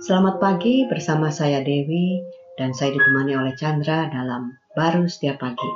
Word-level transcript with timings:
Selamat 0.00 0.40
pagi 0.40 0.88
bersama 0.88 1.28
saya 1.28 1.60
Dewi 1.60 2.24
dan 2.56 2.72
saya 2.72 2.96
ditemani 2.96 3.36
oleh 3.36 3.52
Chandra 3.52 4.08
dalam 4.08 4.56
baru 4.72 5.04
setiap 5.04 5.44
pagi. 5.44 5.70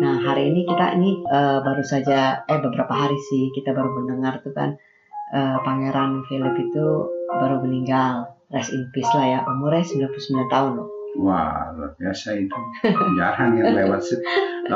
Nah 0.00 0.24
hari 0.24 0.48
ini 0.48 0.64
kita 0.64 0.96
ini 0.96 1.20
uh, 1.28 1.60
baru 1.60 1.84
saja 1.84 2.48
eh 2.48 2.58
beberapa 2.64 2.96
hari 2.96 3.20
sih 3.28 3.52
kita 3.52 3.76
baru 3.76 3.92
mendengar 3.92 4.40
tuh 4.40 4.56
kan 4.56 4.80
uh, 5.36 5.60
Pangeran 5.60 6.24
Philip 6.32 6.56
itu 6.56 6.86
baru 7.28 7.60
meninggal. 7.60 8.32
Rest 8.48 8.72
in 8.72 8.88
peace 8.96 9.12
lah 9.12 9.26
ya 9.28 9.38
umurnya 9.44 9.84
99 9.84 10.16
tahun 10.48 10.72
loh. 10.80 10.88
Wah, 11.20 11.76
luar 11.76 11.92
biasa 12.00 12.40
itu. 12.40 12.60
Jarang 13.20 13.56
yang 13.56 13.72
lewat 13.72 14.00
80 14.04 14.72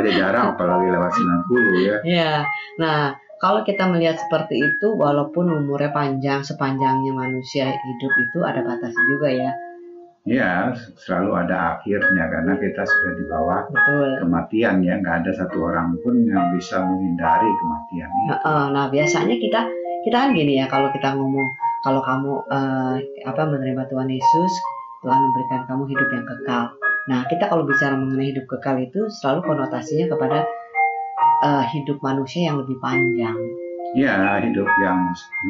aja 0.00 0.10
jarang, 0.12 0.46
apalagi 0.56 0.88
lewat 0.88 1.12
90 1.12 1.88
ya. 1.88 1.96
Iya. 2.04 2.32
Nah, 2.80 3.12
kalau 3.44 3.60
kita 3.60 3.84
melihat 3.92 4.16
seperti 4.16 4.56
itu, 4.56 4.96
walaupun 4.96 5.52
umurnya 5.52 5.92
panjang, 5.92 6.40
sepanjangnya 6.40 7.12
manusia 7.12 7.76
hidup 7.76 8.12
itu 8.16 8.38
ada 8.40 8.64
batasnya 8.64 9.04
juga 9.04 9.28
ya. 9.28 9.52
Ya, 10.24 10.72
selalu 10.96 11.44
ada 11.44 11.76
akhirnya 11.76 12.24
karena 12.32 12.56
kita 12.56 12.80
sudah 12.88 13.12
di 13.20 13.24
bawah 13.28 13.60
Betul. 13.68 14.24
kematian 14.24 14.80
ya, 14.80 14.96
nggak 14.96 15.20
ada 15.20 15.32
satu 15.36 15.68
orang 15.68 15.92
pun 16.00 16.24
yang 16.24 16.56
bisa 16.56 16.80
menghindari 16.80 17.44
kematian. 17.60 18.08
Itu. 18.08 18.32
Nah, 18.32 18.66
nah 18.72 18.84
biasanya 18.88 19.36
kita 19.36 19.60
kita 20.08 20.16
kan 20.16 20.32
gini 20.32 20.64
ya, 20.64 20.66
kalau 20.72 20.88
kita 20.96 21.12
ngomong 21.12 21.44
kalau 21.84 22.00
kamu 22.00 22.32
uh, 22.48 22.96
apa 23.28 23.42
menerima 23.44 23.84
Tuhan 23.92 24.08
Yesus, 24.08 24.52
Tuhan 25.04 25.20
memberikan 25.20 25.68
kamu 25.68 25.84
hidup 25.92 26.08
yang 26.08 26.24
kekal. 26.24 26.64
Nah, 27.12 27.20
kita 27.28 27.44
kalau 27.52 27.68
bicara 27.68 27.92
mengenai 27.92 28.32
hidup 28.32 28.48
kekal 28.48 28.80
itu 28.80 29.04
selalu 29.20 29.44
konotasinya 29.44 30.08
kepada 30.16 30.48
uh, 31.44 31.64
hidup 31.68 32.00
manusia 32.00 32.48
yang 32.48 32.56
lebih 32.64 32.80
panjang. 32.80 33.36
Ya, 33.94 34.42
hidup 34.42 34.66
yang 34.82 34.98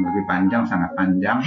lebih 0.04 0.24
panjang, 0.28 0.66
sangat 0.66 0.90
panjang. 0.98 1.40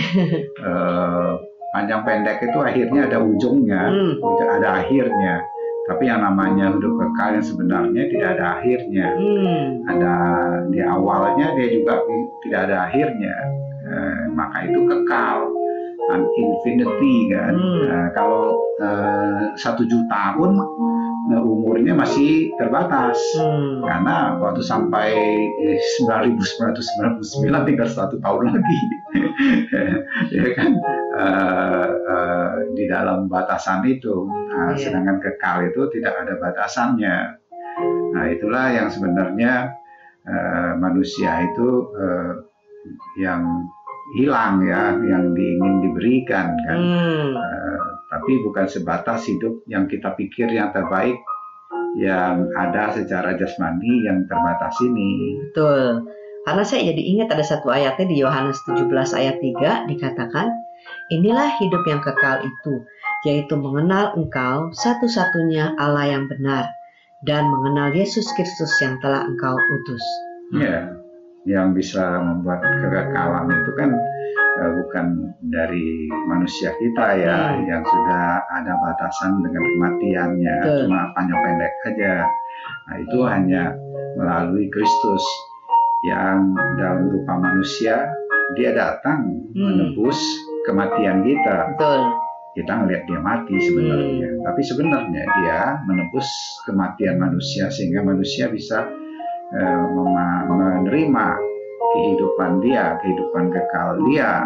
uh, 0.64 1.38
panjang 1.76 2.02
pendek 2.08 2.42
itu 2.42 2.58
akhirnya 2.58 3.12
ada 3.12 3.20
ujungnya, 3.22 3.84
hmm. 3.92 4.18
ada 4.58 4.82
akhirnya. 4.82 5.44
Tapi 5.88 6.04
yang 6.04 6.20
namanya 6.20 6.74
hidup 6.74 7.00
kekal 7.00 7.38
yang 7.38 7.46
sebenarnya 7.46 8.04
tidak 8.12 8.30
ada 8.40 8.46
akhirnya. 8.60 9.08
Hmm. 9.14 9.68
Ada 9.88 10.14
di 10.74 10.80
awalnya 10.84 11.54
dia 11.54 11.68
juga 11.70 12.02
tidak 12.44 12.60
ada 12.72 12.76
akhirnya. 12.90 13.36
Uh, 13.88 14.22
maka 14.36 14.68
itu 14.68 14.80
kekal 14.84 15.48
infinity 16.18 17.16
kan. 17.30 17.54
Hmm. 17.56 17.84
Uh, 17.88 18.10
kalau 18.18 18.44
uh, 18.82 19.54
satu 19.60 19.86
juta 19.86 20.34
pun 20.36 20.56
uh, 21.34 21.44
umurnya 21.44 21.94
masih 21.94 22.52
terbatas 22.56 23.18
hmm. 23.36 23.84
karena 23.84 24.40
waktu 24.40 24.62
sampai 24.64 25.12
9999 26.00 27.68
tinggal 27.68 27.90
satu 27.90 28.16
tahun 28.24 28.56
lagi, 28.56 28.80
ya 30.38 30.48
kan 30.56 30.72
uh, 31.18 31.88
uh, 32.08 32.52
di 32.74 32.88
dalam 32.88 33.28
batasan 33.28 33.84
itu. 33.88 34.28
Nah, 34.28 34.74
yeah. 34.74 34.80
Sedangkan 34.80 35.20
kekal 35.20 35.70
itu 35.70 35.88
tidak 35.94 36.14
ada 36.26 36.34
batasannya. 36.40 37.18
Nah 38.18 38.26
itulah 38.34 38.74
yang 38.74 38.90
sebenarnya 38.90 39.78
uh, 40.26 40.72
manusia 40.82 41.46
itu 41.46 41.94
uh, 41.94 42.34
yang 43.20 43.68
hilang 44.16 44.64
ya 44.64 44.96
yang 45.04 45.36
diingin 45.36 45.84
diberikan 45.84 46.56
kan 46.64 46.80
hmm. 46.80 47.36
uh, 47.36 47.88
tapi 48.28 48.44
bukan 48.44 48.68
sebatas 48.68 49.24
hidup 49.24 49.64
yang 49.72 49.88
kita 49.88 50.12
pikir 50.20 50.52
yang 50.52 50.76
terbaik 50.76 51.16
yang 51.96 52.52
ada 52.60 52.92
secara 52.92 53.40
jasmani 53.40 54.04
yang 54.04 54.28
terbatas 54.28 54.76
ini. 54.84 55.40
Betul. 55.48 56.04
Karena 56.44 56.64
saya 56.68 56.92
jadi 56.92 57.04
ingat 57.08 57.32
ada 57.32 57.48
satu 57.48 57.72
ayatnya 57.72 58.04
di 58.12 58.20
Yohanes 58.20 58.60
17 58.68 58.92
ayat 59.16 59.40
3 59.40 59.88
dikatakan 59.96 60.52
inilah 61.08 61.56
hidup 61.56 61.88
yang 61.88 62.04
kekal 62.04 62.44
itu 62.44 62.84
yaitu 63.24 63.56
mengenal 63.56 64.12
engkau 64.20 64.76
satu-satunya 64.76 65.80
Allah 65.80 66.12
yang 66.12 66.28
benar 66.28 66.68
dan 67.24 67.48
mengenal 67.48 67.96
Yesus 67.96 68.28
Kristus 68.36 68.76
yang 68.84 69.00
telah 69.00 69.24
engkau 69.24 69.56
utus. 69.56 70.04
Ya, 70.52 71.00
yang 71.48 71.72
bisa 71.72 72.20
membuat 72.20 72.60
kekekalan 72.60 73.48
itu 73.48 73.72
kan 73.80 73.90
uh, 74.60 74.72
bukan 74.84 75.06
dari 75.48 76.12
manusia 76.28 76.76
kita 76.76 77.08
ya 77.16 77.56
hmm. 77.56 77.64
yang 77.72 77.84
sudah 77.88 78.44
ada 78.52 78.74
batasan 78.84 79.40
dengan 79.40 79.64
kematiannya 79.64 80.56
Betul. 80.60 80.80
cuma 80.86 81.00
panjang 81.16 81.40
pendek 81.40 81.74
aja 81.88 82.16
nah 82.92 82.96
itu 83.00 83.18
hanya 83.24 83.64
melalui 84.20 84.68
Kristus 84.68 85.24
yang 86.04 86.52
dalam 86.76 87.08
rupa 87.16 87.40
manusia 87.40 88.12
dia 88.60 88.76
datang 88.76 89.48
hmm. 89.56 89.56
menebus 89.56 90.20
kematian 90.68 91.24
kita 91.24 91.80
Betul. 91.80 92.02
kita 92.60 92.72
ngelihat 92.76 93.04
dia 93.08 93.20
mati 93.24 93.56
sebenarnya 93.56 94.30
hmm. 94.36 94.44
tapi 94.44 94.62
sebenarnya 94.68 95.24
dia 95.24 95.60
menebus 95.88 96.28
kematian 96.68 97.16
manusia 97.24 97.72
sehingga 97.72 98.04
manusia 98.04 98.52
bisa 98.52 98.84
Eh, 99.48 99.84
menerima 100.52 101.28
kehidupan 101.96 102.60
dia, 102.60 103.00
kehidupan 103.00 103.48
kekal 103.48 103.96
dia, 104.12 104.44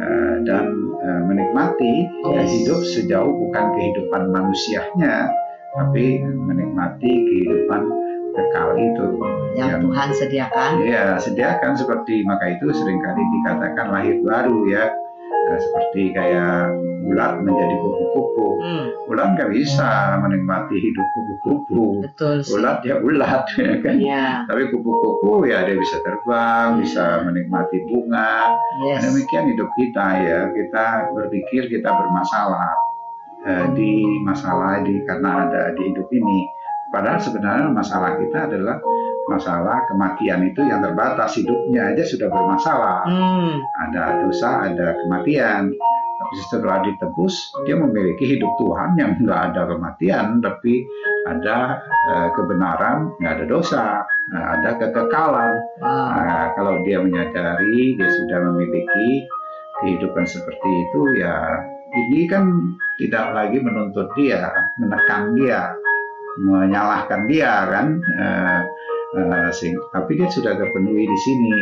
eh, 0.00 0.36
dan 0.48 0.64
eh, 1.04 1.22
menikmati 1.28 2.08
yes. 2.32 2.48
hidup 2.48 2.80
sejauh 2.88 3.28
bukan 3.28 3.76
kehidupan 3.76 4.32
manusianya, 4.32 5.28
tapi 5.76 6.24
menikmati 6.24 7.12
kehidupan 7.12 7.82
kekal 8.32 8.72
itu 8.80 9.04
yang, 9.60 9.76
yang 9.76 9.80
Tuhan 9.92 10.08
sediakan. 10.16 10.70
Iya, 10.80 11.20
sediakan 11.20 11.76
seperti 11.76 12.24
maka 12.24 12.48
itu 12.56 12.72
sering 12.72 13.04
kali 13.04 13.20
dikatakan 13.20 13.92
lahir 13.92 14.24
baru 14.24 14.64
ya 14.72 14.88
Nah, 15.44 15.58
seperti 15.60 16.02
kayak 16.16 16.72
ulat 17.04 17.32
menjadi 17.44 17.74
kupu-kupu. 17.78 18.48
Hmm. 18.64 18.86
Ulat 19.12 19.28
nggak 19.36 19.50
bisa 19.52 20.16
menikmati 20.24 20.76
hidup 20.80 21.06
kupu-kupu. 21.12 21.84
Ulat 22.56 22.80
ya 22.82 22.96
ulat 23.04 23.44
ya 23.60 23.74
kan. 23.84 23.96
Ya. 24.00 24.26
Tapi 24.48 24.72
kupu-kupu 24.72 25.44
ya 25.44 25.68
dia 25.68 25.76
bisa 25.76 26.00
terbang, 26.00 26.68
ya. 26.74 26.78
bisa 26.80 27.04
menikmati 27.28 27.76
bunga. 27.84 28.56
Yes. 28.88 29.04
demikian 29.04 29.52
hidup 29.52 29.68
kita 29.76 30.06
ya. 30.24 30.38
Kita 30.48 31.12
berpikir 31.12 31.68
kita 31.68 31.90
bermasalah 31.92 32.72
eh, 33.44 33.66
di 33.76 33.92
masalah 34.24 34.80
di 34.80 35.04
karena 35.04 35.48
ada 35.48 35.62
di 35.76 35.92
hidup 35.92 36.08
ini. 36.08 36.48
Padahal 36.88 37.18
sebenarnya 37.18 37.74
masalah 37.74 38.16
kita 38.16 38.48
adalah 38.48 38.78
masalah 39.28 39.88
kematian 39.88 40.44
itu 40.44 40.60
yang 40.64 40.84
terbatas 40.84 41.36
hidupnya 41.40 41.94
aja 41.94 42.04
sudah 42.04 42.28
bermasalah. 42.28 43.08
Hmm. 43.08 43.60
Ada 43.88 44.02
dosa, 44.24 44.50
ada 44.68 44.86
kematian. 45.04 45.72
Tapi 46.14 46.34
setelah 46.46 46.78
ditebus, 46.86 47.52
dia 47.66 47.74
memiliki 47.74 48.24
hidup 48.24 48.54
Tuhan 48.56 48.96
yang 48.96 49.18
nggak 49.18 49.40
ada 49.52 49.66
kematian, 49.66 50.38
tapi 50.40 50.86
ada 51.26 51.82
uh, 51.84 52.28
kebenaran, 52.38 53.12
nggak 53.18 53.32
ada 53.42 53.46
dosa, 53.50 53.84
nah, 54.30 54.44
ada 54.56 54.78
kekekalan. 54.78 55.52
Wow. 55.82 56.08
Nah, 56.14 56.44
kalau 56.54 56.80
dia 56.86 57.02
menyadari 57.02 57.98
dia 57.98 58.08
sudah 58.08 58.38
memiliki 58.46 59.26
kehidupan 59.82 60.24
seperti 60.24 60.70
itu, 60.86 61.00
ya 61.18 61.34
ini 61.92 62.30
kan 62.30 62.46
tidak 63.02 63.34
lagi 63.34 63.58
menuntut 63.58 64.06
dia, 64.14 64.54
menekan 64.78 65.34
dia, 65.34 65.74
menyalahkan 66.40 67.26
dia 67.26 67.52
kan. 67.68 67.86
Uh, 68.00 68.62
uh, 69.14 69.50
sing, 69.54 69.78
tapi 69.94 70.18
dia 70.18 70.28
sudah 70.30 70.58
terpenuhi 70.58 71.06
di 71.06 71.18
sini 71.22 71.56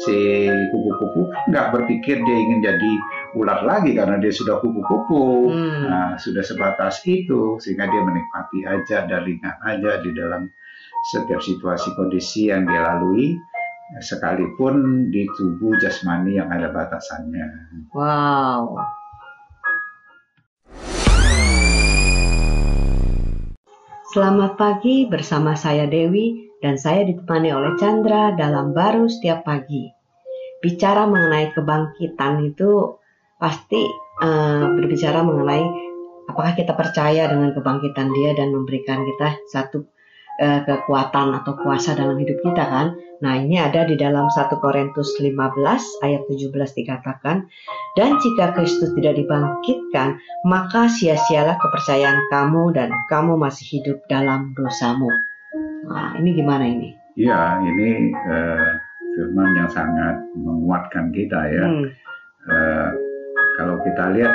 si 0.00 0.48
kupu-kupu 0.72 1.28
nggak 1.52 1.76
berpikir 1.76 2.24
dia 2.24 2.36
ingin 2.40 2.64
jadi 2.64 2.92
ular 3.36 3.60
lagi 3.68 3.92
karena 3.92 4.16
dia 4.16 4.32
sudah 4.32 4.56
kupu-kupu 4.62 5.52
hmm. 5.52 5.82
nah, 5.92 6.10
sudah 6.16 6.40
sebatas 6.40 7.04
itu 7.04 7.60
sehingga 7.60 7.84
dia 7.84 8.00
menikmati 8.00 8.64
aja 8.64 9.04
dan 9.04 9.20
ringan 9.28 9.56
aja 9.60 10.00
di 10.00 10.10
dalam 10.16 10.48
setiap 11.12 11.44
situasi 11.44 11.92
kondisi 11.96 12.48
yang 12.48 12.64
dia 12.64 12.80
lalui 12.80 13.36
sekalipun 14.00 15.08
di 15.10 15.26
tubuh 15.34 15.74
jasmani 15.82 16.38
yang 16.38 16.46
ada 16.46 16.70
batasannya. 16.70 17.48
Wow. 17.90 18.78
Selamat 24.14 24.58
pagi 24.58 25.06
bersama 25.10 25.58
saya 25.58 25.90
Dewi 25.90 26.49
dan 26.60 26.76
saya 26.76 27.08
ditemani 27.08 27.50
oleh 27.52 27.72
Chandra 27.80 28.36
dalam 28.36 28.76
baru 28.76 29.08
setiap 29.08 29.48
pagi. 29.48 29.88
Bicara 30.60 31.08
mengenai 31.08 31.56
kebangkitan 31.56 32.44
itu 32.44 33.00
pasti 33.40 33.80
uh, 34.20 34.76
berbicara 34.76 35.24
mengenai 35.24 35.64
apakah 36.28 36.52
kita 36.52 36.76
percaya 36.76 37.26
dengan 37.32 37.56
kebangkitan 37.56 38.12
dia 38.12 38.36
dan 38.36 38.52
memberikan 38.52 39.00
kita 39.08 39.40
satu 39.48 39.88
uh, 40.44 40.60
kekuatan 40.68 41.32
atau 41.40 41.56
kuasa 41.64 41.96
dalam 41.96 42.20
hidup 42.20 42.44
kita 42.44 42.60
kan. 42.60 42.92
Nah 43.24 43.40
ini 43.40 43.56
ada 43.56 43.88
di 43.88 43.96
dalam 43.96 44.28
1 44.28 44.52
Korintus 44.60 45.16
15 45.16 46.04
ayat 46.04 46.22
17 46.28 46.52
dikatakan, 46.52 47.48
dan 47.96 48.10
jika 48.20 48.52
Kristus 48.52 48.92
tidak 48.96 49.16
dibangkitkan, 49.16 50.20
maka 50.44 50.92
sia-sialah 50.92 51.56
kepercayaan 51.56 52.28
kamu 52.28 52.76
dan 52.76 52.92
kamu 53.08 53.40
masih 53.40 53.80
hidup 53.80 54.04
dalam 54.08 54.52
dosamu. 54.56 55.08
Nah, 55.88 56.16
ini 56.20 56.30
gimana 56.36 56.64
ini? 56.66 56.92
Iya, 57.16 57.60
ini 57.64 58.12
uh, 58.12 58.68
firman 59.16 59.50
yang 59.56 59.70
sangat 59.70 60.16
menguatkan 60.36 61.12
kita 61.14 61.40
ya. 61.48 61.64
Hmm. 61.66 61.86
Uh, 62.50 62.88
kita 63.60 64.16
lihat 64.16 64.32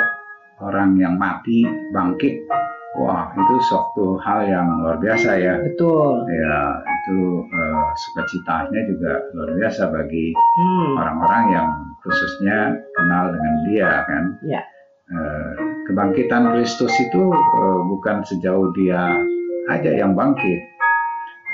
orang 0.62 0.94
yang 1.02 1.18
mati 1.18 1.66
bangkit 1.90 2.46
Wah, 2.96 3.28
itu 3.36 3.54
suatu 3.68 4.16
hal 4.24 4.48
yang 4.48 4.80
luar 4.80 4.96
biasa 4.96 5.36
ya. 5.36 5.60
Betul. 5.60 6.24
Ya, 6.32 6.80
itu 6.80 7.44
uh, 7.44 7.86
sukacitanya 7.92 8.80
juga 8.88 9.20
luar 9.36 9.52
biasa 9.52 9.92
bagi 9.92 10.32
hmm. 10.32 10.96
orang-orang 10.96 11.44
hmm. 11.44 11.54
yang 11.60 11.68
khususnya 12.00 12.58
kenal 12.96 13.36
dengan 13.36 13.54
dia 13.68 13.90
kan. 14.08 14.24
Ya. 14.40 14.62
Uh, 15.12 15.50
kebangkitan 15.86 16.56
Kristus 16.56 16.90
itu 16.96 17.30
uh, 17.36 17.80
bukan 17.84 18.24
sejauh 18.24 18.72
dia 18.72 19.12
aja 19.68 19.90
yang 19.92 20.16
bangkit. 20.16 20.60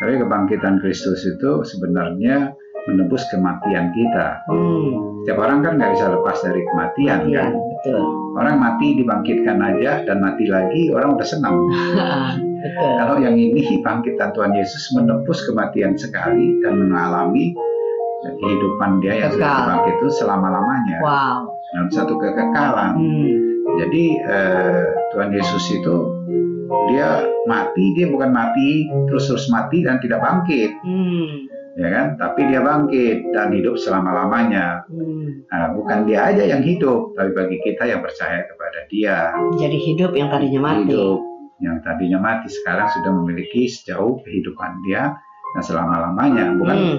Tapi 0.03 0.19
kebangkitan 0.19 0.83
Kristus 0.83 1.23
itu 1.23 1.63
sebenarnya 1.63 2.51
menebus 2.91 3.23
kematian 3.31 3.95
kita. 3.95 4.43
Hmm. 4.51 5.23
Setiap 5.23 5.39
orang 5.39 5.63
kan 5.63 5.79
nggak 5.79 5.95
bisa 5.95 6.11
lepas 6.11 6.43
dari 6.43 6.59
kematian 6.67 7.31
ya, 7.31 7.47
kan. 7.47 7.55
Betul. 7.55 8.03
Orang 8.35 8.57
mati 8.59 8.99
dibangkitkan 8.99 9.63
aja 9.63 10.03
dan 10.03 10.19
mati 10.19 10.51
lagi 10.51 10.91
orang 10.91 11.15
udah 11.15 11.29
senang. 11.29 11.55
betul. 12.67 12.91
Kalau 12.99 13.15
yang 13.23 13.39
ini 13.39 13.79
bangkitan 13.79 14.35
Tuhan 14.35 14.59
Yesus 14.59 14.91
menebus 14.99 15.47
kematian 15.47 15.95
sekali 15.95 16.59
dan 16.67 16.83
mengalami 16.83 17.55
kehidupan 18.23 18.99
dia 19.03 19.27
yang 19.27 19.31
Kekal. 19.31 19.39
sudah 19.39 19.55
dibangkit 19.63 19.95
itu 20.03 20.09
selama 20.19 20.47
lamanya. 20.51 20.99
Wow. 20.99 21.39
Dan 21.79 21.87
satu 21.95 22.19
kekekalan. 22.19 22.93
Hmm. 22.99 23.31
Jadi 23.79 24.05
eh, 24.19 24.83
Tuhan 25.15 25.31
Yesus 25.31 25.65
itu 25.71 25.95
dia 26.91 27.27
mati 27.49 27.85
dia 27.97 28.07
bukan 28.11 28.31
mati 28.31 28.87
terus 29.11 29.31
terus 29.31 29.47
mati 29.51 29.83
dan 29.83 29.99
tidak 30.03 30.23
bangkit. 30.23 30.71
Hmm 30.83 31.53
ya 31.77 31.89
kan? 31.89 32.07
Tapi 32.21 32.41
dia 32.53 32.61
bangkit 32.61 33.33
dan 33.33 33.49
hidup 33.53 33.81
selama 33.81 34.13
lamanya. 34.13 34.85
Hmm. 34.89 35.45
Nah, 35.49 35.73
bukan 35.77 36.05
dia 36.09 36.29
aja 36.33 36.45
yang 36.45 36.61
hidup, 36.65 37.17
tapi 37.17 37.33
bagi 37.33 37.59
kita 37.61 37.89
yang 37.89 38.01
percaya 38.05 38.45
kepada 38.45 38.79
Dia. 38.89 39.33
Jadi 39.57 39.79
hidup 39.81 40.13
yang 40.17 40.29
tadinya 40.29 40.61
mati. 40.61 40.93
Hidup 40.93 41.21
yang 41.63 41.79
tadinya 41.81 42.19
mati 42.19 42.51
sekarang 42.51 42.91
sudah 42.91 43.13
memiliki 43.23 43.71
sejauh 43.71 44.19
kehidupan 44.27 44.83
Dia 44.85 45.15
dan 45.57 45.63
selama 45.63 46.11
lamanya. 46.11 46.53
Bukan 46.57 46.77
hmm. 46.77 46.99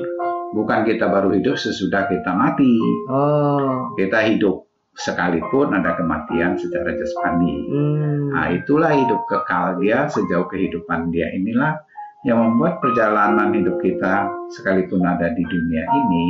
bukan 0.55 0.79
kita 0.87 1.05
baru 1.09 1.33
hidup 1.35 1.57
sesudah 1.59 2.09
kita 2.09 2.31
mati. 2.33 2.73
Oh. 3.09 3.93
Kita 3.97 4.25
hidup 4.25 4.72
sekalipun 4.93 5.73
ada 5.73 5.97
kematian 5.97 6.57
secara 6.57 6.93
jasmani. 6.93 7.55
Hmm. 7.69 8.29
Nah, 8.33 8.47
itulah 8.53 8.93
hidup 8.93 9.25
kekal 9.25 9.81
dia 9.81 10.05
sejauh 10.05 10.45
kehidupan 10.49 11.09
dia 11.09 11.33
inilah 11.33 11.81
yang 12.23 12.39
membuat 12.39 12.79
perjalanan 12.79 13.51
hidup 13.51 13.81
kita 13.83 14.31
sekalipun 14.53 15.03
ada 15.03 15.33
di 15.33 15.43
dunia 15.43 15.83
ini 15.83 16.25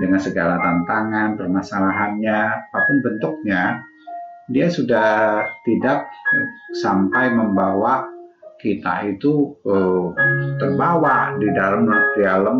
dengan 0.00 0.22
segala 0.22 0.56
tantangan, 0.62 1.34
permasalahannya, 1.34 2.40
apa 2.70 2.78
pun 2.78 2.96
bentuknya, 3.02 3.82
dia 4.50 4.70
sudah 4.70 5.42
tidak 5.66 6.06
sampai 6.78 7.34
membawa 7.34 8.06
kita 8.60 9.08
itu 9.08 9.56
uh, 9.66 10.14
terbawa 10.60 11.34
di 11.40 11.48
dalam 11.56 11.88
di 11.88 12.20
dalam 12.22 12.56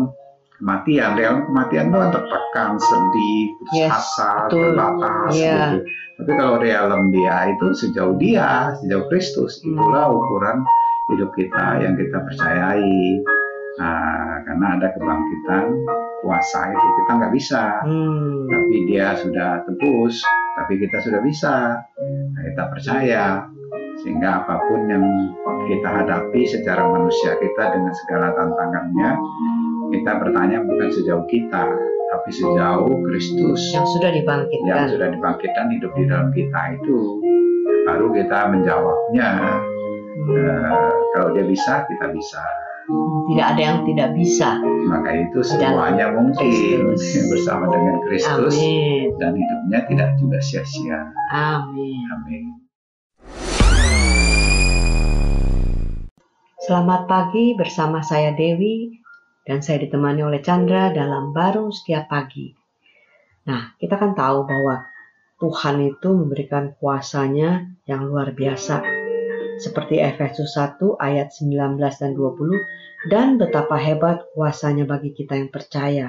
kematian. 0.61 1.17
Dalam 1.17 1.49
kematian 1.49 1.89
itu 1.89 1.97
kan 1.97 2.09
tertekan, 2.13 2.69
sedih, 2.77 3.43
putus 3.57 3.73
yes, 3.75 3.91
asa, 3.91 4.31
terbatas 4.47 5.33
yeah. 5.33 5.57
gitu. 5.73 5.77
Tapi 6.21 6.31
kalau 6.37 6.55
dalam 6.61 7.09
dia 7.09 7.49
itu 7.49 7.67
sejauh 7.73 8.15
dia, 8.21 8.77
sejauh 8.77 9.09
Kristus, 9.09 9.57
itulah 9.65 10.13
ukuran 10.13 10.61
hidup 11.11 11.33
kita 11.35 11.81
yang 11.83 11.97
kita 11.99 12.17
percayai 12.23 13.01
nah, 13.75 14.39
karena 14.47 14.67
ada 14.79 14.87
kebangkitan 14.95 15.65
kuasa 16.23 16.71
itu 16.71 16.87
kita 17.03 17.11
nggak 17.19 17.33
bisa 17.35 17.63
hmm. 17.83 18.47
tapi 18.47 18.75
dia 18.87 19.07
sudah 19.19 19.65
tebus 19.67 20.21
tapi 20.55 20.73
kita 20.79 20.97
sudah 21.01 21.21
bisa 21.25 21.83
nah, 22.37 22.41
kita 22.45 22.63
percaya 22.71 23.23
sehingga 24.01 24.45
apa 24.45 24.55
pun 24.65 24.81
yang 24.87 25.05
kita 25.67 25.89
hadapi 25.89 26.41
secara 26.47 26.89
manusia 26.89 27.37
kita 27.37 27.63
dengan 27.75 27.93
segala 28.05 28.33
tantangannya 28.33 29.11
kita 29.91 30.11
bertanya 30.23 30.63
bukan 30.63 30.89
sejauh 30.89 31.25
kita 31.27 31.67
tapi 32.11 32.29
sejauh 32.31 32.91
Kristus 33.07 33.59
yang 33.75 33.87
sudah 33.87 34.11
dibangkitkan 34.11 34.67
yang 34.67 34.87
sudah 34.87 35.07
dibangkitkan 35.11 35.65
hidup 35.71 35.91
di 35.95 36.03
dalam 36.07 36.29
kita 36.31 36.61
itu 36.79 36.97
baru 37.87 38.07
kita 38.15 38.39
menjawabnya 38.51 39.29
Uh, 40.21 40.91
kalau 41.17 41.33
dia 41.33 41.41
bisa, 41.49 41.81
kita 41.89 42.13
bisa. 42.13 42.45
Tidak 43.25 43.47
ada 43.57 43.61
yang 43.61 43.79
tidak 43.89 44.13
bisa. 44.13 44.61
Maka 44.85 45.17
itu 45.17 45.41
semuanya 45.41 46.13
mungkin 46.13 46.93
Kristus. 46.93 47.25
bersama 47.33 47.65
dengan 47.73 47.95
Kristus 48.05 48.53
Amin. 48.53 49.17
dan 49.17 49.33
hidupnya 49.33 49.79
tidak 49.89 50.09
juga 50.21 50.37
sia-sia. 50.45 51.09
Amin. 51.33 52.05
Amin. 52.13 52.43
Selamat 56.61 57.09
pagi 57.09 57.57
bersama 57.57 58.05
saya 58.05 58.37
Dewi 58.37 59.00
dan 59.51 59.59
saya 59.59 59.83
ditemani 59.83 60.23
oleh 60.23 60.39
Chandra 60.39 60.95
dalam 60.95 61.35
baru 61.35 61.67
setiap 61.75 62.07
pagi. 62.07 62.55
Nah, 63.51 63.75
kita 63.75 63.99
kan 63.99 64.15
tahu 64.15 64.47
bahwa 64.47 64.87
Tuhan 65.43 65.91
itu 65.91 66.07
memberikan 66.07 66.71
kuasanya 66.79 67.67
yang 67.83 68.07
luar 68.07 68.31
biasa 68.31 68.79
seperti 69.59 69.99
Efesus 69.99 70.55
1 70.55 70.79
ayat 71.03 71.35
19 71.35 71.75
dan 71.75 72.15
20 72.15 73.11
dan 73.11 73.35
betapa 73.35 73.75
hebat 73.75 74.23
kuasanya 74.31 74.87
bagi 74.87 75.11
kita 75.11 75.35
yang 75.35 75.51
percaya 75.51 76.07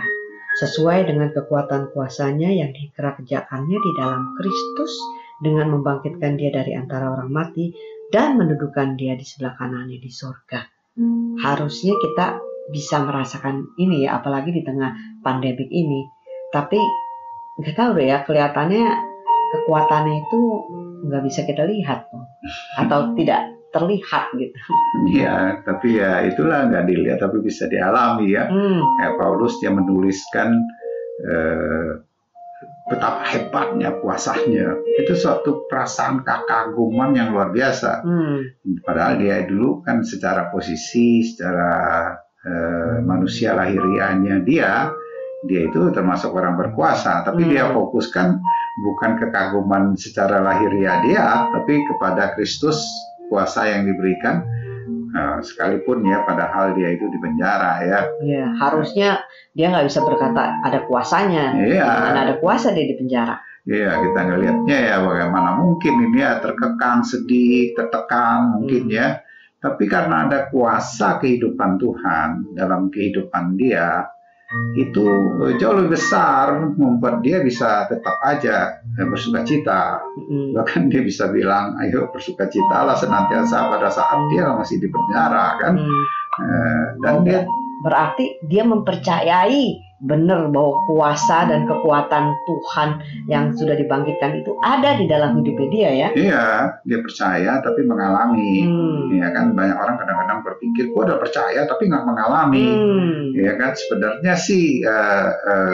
sesuai 0.62 1.10
dengan 1.10 1.34
kekuatan 1.34 1.90
kuasanya 1.90 2.46
yang 2.46 2.70
dikerjakannya 2.70 3.78
di 3.82 3.92
dalam 3.98 4.22
Kristus 4.38 4.94
dengan 5.42 5.74
membangkitkan 5.74 6.38
dia 6.38 6.54
dari 6.54 6.78
antara 6.78 7.10
orang 7.10 7.34
mati 7.34 7.74
dan 8.14 8.38
mendudukan 8.38 8.94
dia 8.94 9.18
di 9.18 9.26
sebelah 9.26 9.58
kanannya 9.58 9.98
di 9.98 10.10
surga. 10.14 10.60
Harusnya 11.42 11.96
kita 11.98 12.51
bisa 12.70 13.02
merasakan 13.02 13.74
ini 13.80 14.06
ya, 14.06 14.22
apalagi 14.22 14.54
di 14.54 14.62
tengah 14.62 14.94
pandemik 15.24 15.70
ini. 15.72 16.06
Tapi 16.52 16.78
nggak 17.58 17.74
tahu 17.74 17.90
deh 17.98 18.06
ya, 18.06 18.22
kelihatannya 18.22 18.86
kekuatannya 19.52 20.14
itu 20.28 20.40
nggak 21.08 21.22
bisa 21.26 21.40
kita 21.44 21.66
lihat 21.66 22.08
atau 22.78 23.00
tidak 23.18 23.52
terlihat 23.72 24.36
gitu. 24.36 24.56
Iya, 25.08 25.64
tapi 25.64 25.96
ya 25.96 26.20
itulah 26.28 26.68
nggak 26.68 26.84
dilihat 26.86 27.18
tapi 27.24 27.40
bisa 27.40 27.66
dialami 27.66 28.36
ya. 28.36 28.46
Hmm. 28.46 28.84
Kayak 29.00 29.16
Paulus 29.16 29.56
dia 29.64 29.72
menuliskan 29.72 30.60
eh, 31.24 32.04
betapa 32.92 33.24
hebatnya 33.32 33.96
kuasanya. 33.96 34.76
Itu 35.00 35.16
suatu 35.16 35.64
perasaan 35.64 36.20
kekaguman 36.20 37.16
yang 37.16 37.32
luar 37.32 37.48
biasa. 37.48 38.04
Hmm. 38.04 38.44
Padahal 38.84 39.16
dia 39.16 39.40
dulu 39.48 39.80
kan 39.80 40.04
secara 40.04 40.52
posisi, 40.52 41.24
secara 41.24 42.12
eh, 42.46 42.96
manusia 43.02 43.54
lahiriahnya 43.54 44.42
dia, 44.42 44.90
dia 45.46 45.60
itu 45.66 45.90
termasuk 45.90 46.30
orang 46.34 46.54
berkuasa. 46.54 47.26
Tapi 47.26 47.46
hmm. 47.46 47.50
dia 47.50 47.64
fokuskan 47.70 48.38
bukan 48.86 49.10
kekaguman 49.18 49.98
secara 49.98 50.42
lahiriah 50.42 51.02
dia, 51.02 51.24
tapi 51.50 51.82
kepada 51.86 52.32
Kristus 52.38 52.78
kuasa 53.32 53.64
yang 53.64 53.88
diberikan 53.88 54.44
uh, 55.16 55.38
sekalipun 55.40 56.04
ya 56.04 56.24
padahal 56.24 56.76
dia 56.76 56.92
itu 56.92 57.08
di 57.08 57.18
penjara 57.20 57.72
ya. 57.84 58.00
Iya, 58.20 58.46
harusnya 58.60 59.08
dia 59.56 59.72
nggak 59.72 59.86
bisa 59.88 60.00
berkata 60.04 60.60
ada 60.64 60.78
kuasanya. 60.88 61.56
Iya. 61.56 61.84
Mana 61.84 62.20
ada 62.28 62.34
kuasa 62.40 62.72
dia 62.72 62.84
di 62.88 62.96
penjara. 62.96 63.40
Iya, 63.62 63.94
kita 63.94 64.20
ngelihatnya 64.26 64.78
ya 64.90 64.96
bagaimana 65.06 65.54
mungkin 65.54 65.94
ini 66.10 66.18
ya 66.18 66.42
terkekang, 66.42 67.06
sedih, 67.06 67.78
tertekan 67.78 68.58
mungkin 68.58 68.90
hmm. 68.90 68.94
ya. 68.94 69.08
Tapi 69.62 69.86
karena 69.86 70.26
ada 70.26 70.50
kuasa 70.50 71.22
kehidupan 71.22 71.78
Tuhan 71.78 72.58
dalam 72.58 72.90
kehidupan 72.90 73.54
dia, 73.54 74.10
itu 74.76 75.04
jauh 75.56 75.74
lebih 75.80 75.96
besar 75.96 76.60
membuat 76.76 77.24
dia 77.24 77.40
bisa 77.40 77.88
tetap 77.88 78.20
aja 78.20 78.84
bersuka 79.00 79.44
cita 79.48 80.00
mm. 80.28 80.52
bahkan 80.52 80.92
dia 80.92 81.00
bisa 81.00 81.32
bilang 81.32 81.76
ayo 81.80 82.12
bersuka 82.12 82.48
cita 82.52 82.84
lah 82.84 82.96
senantiasa 82.96 83.72
pada 83.72 83.88
saat 83.88 84.28
dia 84.28 84.52
masih 84.52 84.76
di 84.80 84.88
penjara 84.92 85.56
kan 85.56 85.74
mm. 85.80 86.04
eh, 86.40 86.84
dan 87.00 87.14
dia 87.24 87.40
berarti 87.80 88.44
dia 88.44 88.64
mempercayai 88.68 89.91
benar 90.02 90.50
bahwa 90.50 90.82
kuasa 90.90 91.46
dan 91.46 91.62
kekuatan 91.70 92.34
Tuhan 92.42 92.98
yang 93.30 93.54
sudah 93.54 93.78
dibangkitkan 93.78 94.42
itu 94.42 94.58
ada 94.58 94.98
di 94.98 95.06
dalam 95.06 95.38
hidupnya 95.38 95.68
dia 95.70 95.90
ya. 95.94 96.08
Iya, 96.18 96.46
dia 96.82 96.98
percaya 96.98 97.62
tapi 97.62 97.86
mengalami. 97.86 98.66
Hmm. 98.66 99.14
Ya 99.14 99.30
kan 99.30 99.54
banyak 99.54 99.78
orang 99.78 99.96
kadang-kadang 100.02 100.40
berpikir, 100.42 100.90
gua 100.90 101.06
udah 101.06 101.18
percaya 101.22 101.60
tapi 101.70 101.86
nggak 101.86 102.06
mengalami. 102.06 102.66
Hmm. 102.66 103.20
Ya 103.38 103.54
kan 103.54 103.78
sebenarnya 103.78 104.34
sih 104.34 104.82
uh, 104.82 105.28
uh, 105.30 105.72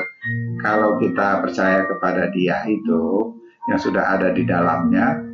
kalau 0.60 1.00
kita 1.00 1.40
percaya 1.40 1.88
kepada 1.88 2.28
dia 2.28 2.68
itu 2.68 3.32
yang 3.68 3.80
sudah 3.80 4.16
ada 4.16 4.32
di 4.32 4.44
dalamnya, 4.44 5.27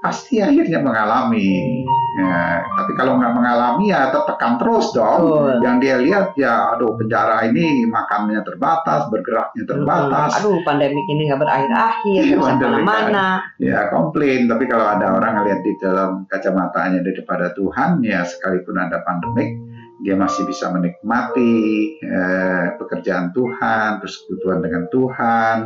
pasti 0.00 0.40
akhirnya 0.42 0.80
mengalami. 0.82 1.82
Ya, 2.16 2.64
tapi 2.80 2.96
kalau 2.96 3.20
nggak 3.20 3.34
mengalami 3.36 3.92
ya 3.92 4.08
tertekan 4.08 4.56
terus 4.56 4.88
dong. 4.96 5.20
Oh. 5.20 5.52
Yang 5.60 5.76
dia 5.84 5.96
lihat 6.00 6.26
ya, 6.40 6.72
aduh 6.76 6.96
penjara 6.96 7.44
ini 7.44 7.84
makannya 7.84 8.40
terbatas, 8.40 9.12
bergeraknya 9.12 9.64
terbatas. 9.68 10.40
Aduh 10.40 10.64
pandemi 10.64 11.04
ini 11.04 11.28
nggak 11.28 11.40
berakhir-akhir, 11.44 12.22
mana-mana. 12.40 13.44
Ya 13.60 13.92
komplain. 13.92 14.48
Tapi 14.48 14.64
kalau 14.64 14.88
ada 14.88 15.12
orang 15.12 15.44
ngelihat 15.44 15.60
di 15.60 15.72
dalam 15.76 16.24
kacamatanya 16.32 17.04
daripada 17.04 17.52
Tuhan, 17.52 18.00
ya 18.00 18.24
sekalipun 18.24 18.80
ada 18.80 19.04
pandemik, 19.04 19.60
dia 20.00 20.16
masih 20.16 20.48
bisa 20.48 20.72
menikmati 20.72 21.52
eh, 22.00 22.64
pekerjaan 22.80 23.36
Tuhan, 23.36 24.00
persekutuan 24.00 24.64
dengan 24.64 24.88
Tuhan, 24.88 25.56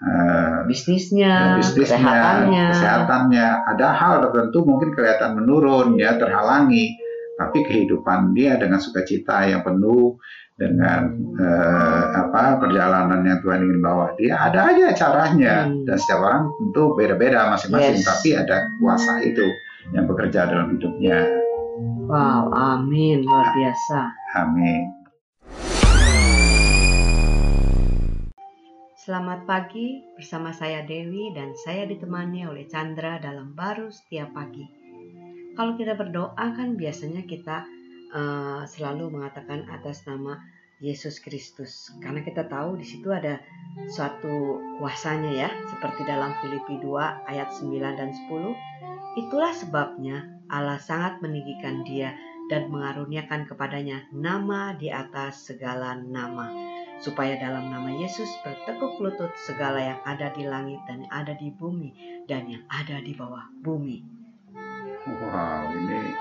uh, 0.00 0.64
bisnisnya, 0.64 1.60
bisnisnya, 1.60 1.96
kesehatannya. 1.96 2.66
kesehatannya. 2.74 3.46
Ada 3.76 3.88
hal 3.94 4.14
tertentu 4.28 4.64
mungkin 4.64 4.96
kelihatan 4.96 5.36
menurun 5.36 5.96
ya 6.00 6.16
terhalangi, 6.16 6.96
tapi 7.36 7.64
kehidupan 7.64 8.32
dia 8.36 8.56
dengan 8.60 8.80
sukacita 8.80 9.48
yang 9.48 9.64
penuh 9.64 10.20
dengan 10.60 11.16
uh, 11.40 12.04
apa 12.28 12.60
perjalanan 12.60 13.24
yang 13.24 13.40
Tuhan 13.40 13.64
ingin 13.64 13.80
bawa 13.80 14.12
dia 14.20 14.36
ada 14.36 14.68
aja 14.68 14.92
caranya 14.92 15.64
hmm. 15.64 15.88
dan 15.88 15.96
setiap 15.96 16.20
orang 16.20 16.52
tentu 16.52 16.92
beda-beda 17.00 17.48
masing-masing 17.48 17.96
yes. 17.96 18.04
tapi 18.04 18.36
ada 18.36 18.68
kuasa 18.76 19.24
itu 19.24 19.48
yang 19.96 20.04
bekerja 20.04 20.52
dalam 20.52 20.76
hidupnya. 20.76 21.24
Wow, 22.04 22.52
amin 22.52 23.24
luar 23.24 23.56
biasa. 23.56 24.12
Amin. 24.36 24.99
Selamat 29.00 29.48
pagi 29.48 30.04
bersama 30.12 30.52
saya 30.52 30.84
Dewi 30.84 31.32
dan 31.32 31.56
saya 31.56 31.88
ditemani 31.88 32.44
oleh 32.44 32.68
Chandra 32.68 33.16
dalam 33.16 33.56
baru 33.56 33.88
setiap 33.88 34.36
pagi. 34.36 34.68
Kalau 35.56 35.72
kita 35.72 35.96
berdoa 35.96 36.36
kan 36.36 36.76
biasanya 36.76 37.24
kita 37.24 37.64
uh, 38.12 38.68
selalu 38.68 39.08
mengatakan 39.08 39.64
atas 39.72 40.04
nama 40.04 40.36
Yesus 40.84 41.16
Kristus. 41.24 41.88
Karena 42.04 42.20
kita 42.20 42.44
tahu 42.44 42.76
di 42.76 42.84
situ 42.84 43.08
ada 43.08 43.40
suatu 43.88 44.60
kuasanya 44.76 45.32
ya 45.32 45.50
seperti 45.72 46.04
dalam 46.04 46.36
Filipi 46.44 46.76
2 46.84 47.24
ayat 47.24 47.56
9 47.56 47.72
dan 47.96 48.12
10 48.12 49.16
itulah 49.16 49.56
sebabnya 49.56 50.28
Allah 50.52 50.76
sangat 50.76 51.24
meninggikan 51.24 51.88
dia 51.88 52.12
dan 52.52 52.68
mengaruniakan 52.68 53.48
kepadanya 53.48 54.04
nama 54.12 54.76
di 54.76 54.92
atas 54.92 55.48
segala 55.48 55.96
nama 55.96 56.69
supaya 57.00 57.36
dalam 57.40 57.72
nama 57.72 57.88
Yesus 57.88 58.28
bertekuk 58.44 59.00
lutut 59.00 59.32
segala 59.48 59.80
yang 59.80 60.00
ada 60.04 60.28
di 60.36 60.44
langit 60.44 60.80
dan 60.84 61.04
yang 61.04 61.12
ada 61.12 61.32
di 61.32 61.48
bumi 61.48 61.90
dan 62.28 62.44
yang 62.46 62.64
ada 62.68 63.00
di 63.00 63.16
bawah 63.16 63.48
bumi. 63.64 64.04
Wow, 65.08 65.72
ini 65.72 66.12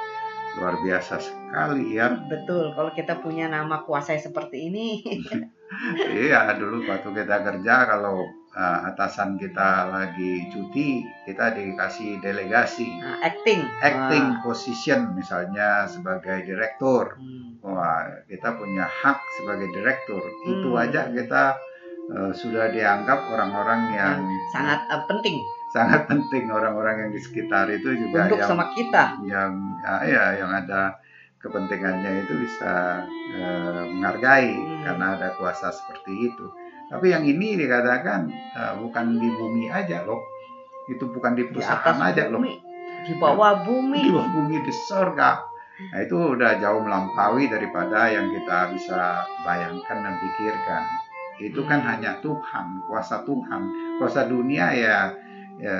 luar 0.55 0.79
biasa 0.79 1.19
sekali 1.19 1.99
ya. 1.99 2.15
Betul, 2.15 2.71
kalau 2.73 2.91
kita 2.95 3.19
punya 3.19 3.51
nama 3.51 3.83
kuasa 3.83 4.15
seperti 4.15 4.71
ini. 4.71 5.03
iya, 6.25 6.55
dulu 6.55 6.87
waktu 6.87 7.11
kita 7.11 7.43
kerja 7.43 7.75
kalau 7.85 8.23
uh, 8.55 8.79
atasan 8.89 9.37
kita 9.37 9.91
lagi 9.91 10.49
cuti, 10.49 11.05
kita 11.27 11.53
dikasih 11.53 12.23
delegasi. 12.23 12.89
Nah, 12.99 13.21
acting. 13.21 13.61
Acting 13.83 14.25
Wah. 14.39 14.41
position 14.41 15.13
misalnya 15.13 15.85
sebagai 15.85 16.43
direktur. 16.43 17.19
Hmm. 17.19 17.48
Wah, 17.79 18.03
kita 18.27 18.59
punya 18.59 18.83
hak 18.83 19.19
sebagai 19.39 19.71
direktur. 19.71 20.19
Hmm. 20.19 20.51
Itu 20.51 20.69
aja 20.75 21.07
kita 21.07 21.55
uh, 22.11 22.31
sudah 22.35 22.75
dianggap 22.75 23.31
orang-orang 23.31 23.95
yang 23.95 24.19
sangat 24.51 24.83
uh, 24.91 25.07
penting. 25.07 25.39
Sangat 25.71 26.11
penting 26.11 26.51
orang-orang 26.51 27.07
yang 27.07 27.11
di 27.15 27.21
sekitar 27.23 27.71
itu 27.71 27.95
juga 27.95 28.27
Untuk 28.27 28.43
yang 28.43 28.49
sama 28.51 28.65
kita. 28.75 29.15
Yang 29.23 29.51
ya, 29.79 29.95
ya 30.03 30.23
yang 30.43 30.51
ada 30.51 30.99
kepentingannya 31.39 32.27
itu 32.27 32.35
bisa 32.35 33.07
uh, 33.39 33.83
menghargai 33.87 34.59
hmm. 34.59 34.83
karena 34.83 35.05
ada 35.15 35.27
kuasa 35.39 35.71
seperti 35.71 36.35
itu. 36.35 36.45
Tapi 36.91 37.15
yang 37.15 37.23
ini 37.23 37.55
dikatakan 37.55 38.27
uh, 38.59 38.73
bukan 38.83 39.15
di 39.15 39.29
bumi 39.31 39.71
aja 39.71 40.03
loh. 40.03 40.19
Itu 40.91 41.07
bukan 41.15 41.37
di 41.37 41.47
perusahaan 41.47 41.95
di 41.95 42.03
aja 42.11 42.27
bumi. 42.27 42.51
loh. 42.51 42.59
Di 43.07 43.13
bawah 43.15 43.63
bumi. 43.63 44.03
Di 44.03 44.11
bawah 44.11 44.27
bumi 44.35 44.55
di 44.67 44.73
surga. 44.73 45.48
Nah 45.79 45.99
itu 46.03 46.15
udah 46.15 46.59
jauh 46.59 46.81
melampaui 46.83 47.47
daripada 47.47 48.11
yang 48.11 48.27
kita 48.35 48.75
bisa 48.75 49.23
bayangkan 49.47 49.97
dan 50.03 50.15
pikirkan. 50.19 50.83
Itu 51.39 51.63
kan 51.63 51.79
hmm. 51.79 51.89
hanya 51.89 52.11
Tuhan, 52.19 52.83
kuasa 52.91 53.23
Tuhan. 53.23 53.61
Kuasa 53.99 54.27
dunia 54.27 54.75
ya, 54.75 55.15
ya 55.59 55.75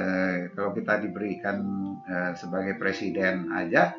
kalau 0.55 0.71
kita 0.71 1.03
diberikan 1.03 1.59
eh, 2.07 2.31
sebagai 2.39 2.79
presiden 2.79 3.51
aja, 3.51 3.91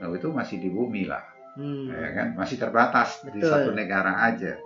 itu 0.00 0.28
masih 0.32 0.56
di 0.56 0.72
bumi 0.72 1.04
lah. 1.04 1.24
Hmm. 1.56 1.92
Ya 1.92 2.10
kan? 2.16 2.28
Masih 2.36 2.56
terbatas 2.56 3.20
Betul. 3.20 3.32
di 3.36 3.40
satu 3.44 3.70
negara 3.76 4.24
aja 4.32 4.56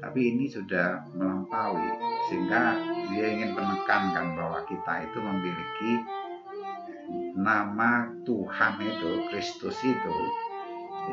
tapi 0.00 0.36
ini 0.36 0.44
sudah 0.48 1.08
melampaui 1.16 1.88
sehingga 2.28 2.76
dia 3.12 3.26
ingin 3.32 3.56
menekankan 3.56 4.36
bahwa 4.36 4.60
kita 4.68 5.08
itu 5.08 5.18
memiliki 5.24 5.92
nama 7.36 8.10
Tuhan 8.24 8.72
itu 8.82 9.10
Kristus 9.30 9.76
itu 9.84 10.16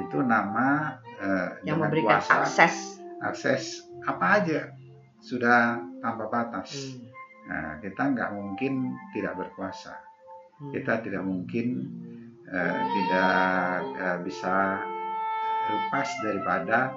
itu 0.07 0.17
nama 0.25 0.97
uh, 1.21 1.49
yang 1.61 1.77
memberikan 1.77 2.17
kuasa, 2.17 2.47
akses 2.47 2.75
akses 3.21 3.63
apa 4.09 4.41
aja 4.41 4.61
sudah 5.21 5.79
tanpa 6.01 6.27
batas 6.27 6.97
hmm. 6.97 7.07
nah, 7.47 7.71
kita 7.79 8.01
nggak 8.15 8.31
mungkin 8.33 8.97
tidak 9.13 9.37
berkuasa 9.37 9.93
hmm. 10.59 10.71
kita 10.73 11.05
tidak 11.05 11.23
mungkin 11.23 11.87
uh, 12.49 12.81
tidak 12.89 13.79
uh, 14.01 14.17
bisa 14.25 14.81
lepas 15.63 16.09
daripada 16.25 16.91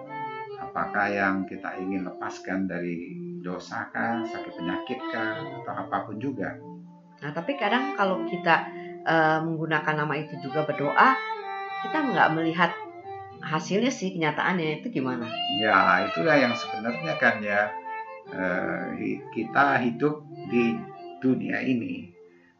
apakah 0.59 1.07
yang 1.12 1.45
kita 1.47 1.79
ingin 1.79 2.09
lepaskan 2.09 2.67
dari 2.67 3.15
dosa 3.47 3.87
kah, 3.95 4.26
sakit 4.26 4.53
penyakit 4.59 4.99
kah, 5.15 5.38
atau 5.62 5.75
apa 5.87 5.97
pun 6.09 6.19
juga. 6.19 6.59
Nah, 7.23 7.31
tapi 7.31 7.55
kadang 7.55 7.95
kalau 7.95 8.26
kita 8.26 8.67
uh, 9.06 9.38
menggunakan 9.46 9.94
nama 10.04 10.14
itu 10.18 10.34
juga 10.42 10.66
berdoa, 10.66 11.14
kita 11.86 11.98
nggak 12.12 12.28
melihat 12.34 12.75
hasilnya 13.40 13.94
sih 13.94 14.10
kenyataannya 14.12 14.82
itu 14.82 14.90
gimana? 14.90 15.30
Ya, 15.62 16.04
itulah 16.10 16.34
yang 16.34 16.52
sebenarnya 16.58 17.14
kan 17.16 17.38
ya 17.38 17.70
uh, 18.34 18.90
kita 19.30 19.80
hidup 19.86 20.26
di 20.50 20.75
dunia 21.22 21.62
ini, 21.62 22.10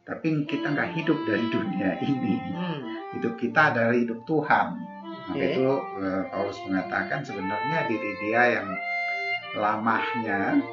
tapi 0.07 0.47
kita 0.47 0.71
nggak 0.71 0.95
hidup 0.95 1.19
dari 1.27 1.45
dunia 1.51 1.99
ini. 2.01 2.35
Hmm. 2.55 2.79
Hidup 3.19 3.35
kita 3.35 3.75
adalah 3.75 3.95
hidup 3.95 4.23
Tuhan 4.23 4.97
maka 5.27 5.43
okay. 5.43 5.59
itu 5.59 5.67
uh, 5.67 6.23
Paulus 6.31 6.59
mengatakan 6.63 7.19
sebenarnya 7.19 7.83
diri 7.91 8.11
dia 8.23 8.41
yang 8.59 8.67
lamahnya 9.59 10.63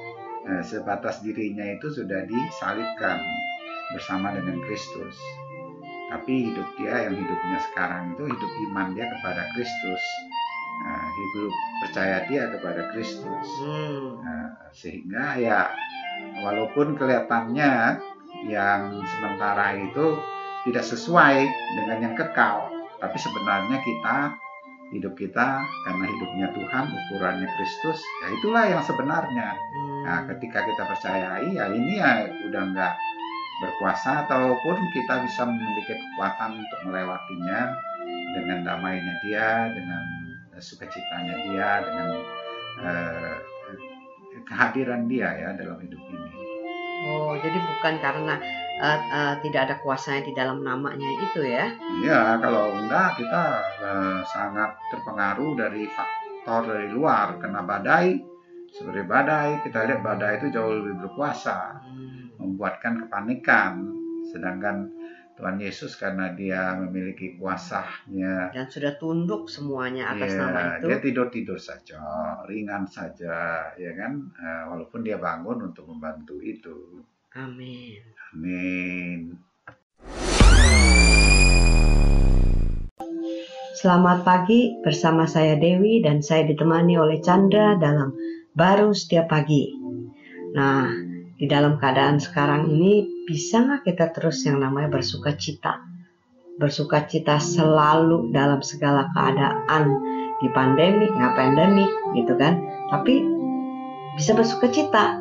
uh, 0.47 0.63
sebatas 0.63 1.27
dirinya 1.27 1.67
itu 1.75 1.91
sudah 1.91 2.23
disalibkan 2.23 3.19
bersama 3.91 4.31
dengan 4.31 4.63
Kristus. 4.63 5.19
Tapi 6.15 6.47
hidup 6.47 6.69
dia 6.79 7.11
yang 7.11 7.19
hidupnya 7.19 7.59
sekarang 7.71 8.15
itu 8.15 8.23
hidup 8.31 8.53
iman 8.71 8.95
dia 8.95 9.11
kepada 9.11 9.43
Kristus. 9.51 10.03
Uh, 10.75 11.09
hidup 11.11 11.53
percaya 11.83 12.17
dia 12.31 12.43
kepada 12.55 12.83
Kristus. 12.95 13.47
Hmm. 13.59 14.23
Uh, 14.23 14.51
sehingga 14.71 15.35
ya 15.43 15.75
walaupun 16.39 16.95
kelihatannya 16.95 17.99
yang 18.47 19.03
sementara 19.03 19.75
itu 19.75 20.15
tidak 20.71 20.87
sesuai 20.87 21.51
dengan 21.83 21.99
yang 22.11 22.15
kekal, 22.15 22.71
tapi 23.03 23.17
sebenarnya 23.19 23.79
kita 23.83 24.39
hidup 24.95 25.19
kita 25.19 25.67
karena 25.85 26.05
hidupnya 26.07 26.47
Tuhan 26.55 26.85
ukurannya 26.87 27.49
Kristus 27.59 27.99
ya 28.23 28.27
itulah 28.31 28.65
yang 28.69 28.83
sebenarnya 28.85 29.59
hmm. 29.59 30.03
nah 30.07 30.21
ketika 30.31 30.63
kita 30.63 30.83
percayai 30.87 31.51
ya 31.51 31.67
ini 31.73 31.99
ya 31.99 32.31
udah 32.47 32.63
nggak 32.71 32.93
berkuasa 33.63 34.27
ataupun 34.27 34.77
kita 34.91 35.23
bisa 35.23 35.47
memiliki 35.47 35.95
kekuatan 35.95 36.59
untuk 36.59 36.81
melewatinya 36.91 37.71
dengan 38.35 38.59
damainya 38.67 39.15
dia 39.23 39.71
dengan 39.71 40.03
sukacitanya 40.59 41.35
dia 41.47 41.69
dengan 41.87 42.09
uh, 42.83 43.35
kehadiran 44.43 45.07
dia 45.07 45.31
ya 45.35 45.51
dalam 45.55 45.79
hidup 45.79 46.03
ini 46.11 46.31
oh 47.07 47.39
jadi 47.39 47.59
bukan 47.59 47.95
karena 48.03 48.35
uh, 48.81 49.01
uh, 49.13 49.35
tidak 49.45 49.61
ada 49.71 49.75
kuasanya 49.83 50.23
di 50.27 50.33
dalam 50.35 50.65
namanya 50.65 51.07
itu 51.23 51.47
ya? 51.47 51.71
Iya, 52.03 52.41
kalau 52.43 52.75
enggak 52.75 53.21
kita 53.21 53.45
uh, 53.83 54.21
sangat 54.27 54.75
terpengaruh 54.91 55.55
dari 55.55 55.87
faktor 55.91 56.67
dari 56.71 56.89
luar 56.91 57.39
kena 57.39 57.63
badai. 57.63 58.19
Seperti 58.75 59.07
badai, 59.07 59.63
kita 59.63 59.87
lihat 59.87 60.03
badai 60.03 60.43
itu 60.43 60.51
jauh 60.51 60.75
lebih 60.75 61.07
berkuasa, 61.07 61.79
hmm 61.87 62.14
membuatkan 62.45 63.09
kepanikan. 63.09 63.89
Sedangkan 64.29 64.93
Tuhan 65.35 65.59
Yesus 65.59 65.99
karena 65.99 66.31
dia 66.31 66.79
memiliki 66.79 67.35
kuasanya 67.35 68.55
dan 68.55 68.71
sudah 68.71 68.95
tunduk 69.03 69.51
semuanya 69.51 70.15
atas 70.15 70.31
ya, 70.31 70.47
nama 70.47 70.79
itu. 70.79 70.87
Dia 70.87 70.99
tidur 71.03 71.27
tidur 71.27 71.59
saja, 71.59 71.99
ringan 72.47 72.87
saja, 72.87 73.67
ya 73.75 73.93
kan? 73.99 74.31
Eh, 74.31 74.65
walaupun 74.71 75.03
dia 75.03 75.19
bangun 75.19 75.75
untuk 75.75 75.91
membantu 75.91 76.39
itu. 76.39 77.03
Amin. 77.35 77.99
Amin. 78.31 79.35
Selamat 83.75 84.23
pagi 84.23 84.79
bersama 84.87 85.27
saya 85.27 85.59
Dewi 85.59 85.99
dan 85.99 86.23
saya 86.23 86.47
ditemani 86.47 86.95
oleh 86.95 87.19
Chandra 87.19 87.75
dalam 87.75 88.15
Baru 88.55 88.95
Setiap 88.95 89.27
Pagi. 89.27 89.75
Nah, 90.55 90.87
di 91.35 91.51
dalam 91.51 91.83
keadaan 91.83 92.23
sekarang 92.23 92.71
ini 92.71 93.27
bisa 93.27 93.67
nggak 93.67 93.83
kita 93.91 94.15
terus 94.15 94.47
yang 94.47 94.63
namanya 94.63 94.93
bersuka 94.93 95.35
cita? 95.35 95.83
Bersuka 96.55 97.11
cita 97.11 97.43
selalu 97.43 98.31
dalam 98.31 98.63
segala 98.63 99.11
keadaan 99.11 99.85
di 100.39 100.49
pandemi, 100.55 101.11
nggak 101.11 101.35
pandemi 101.35 101.87
gitu 102.15 102.39
kan? 102.39 102.63
Tapi 102.91 103.15
bisa 104.15 104.39
bersuka 104.39 104.71
cita. 104.71 105.19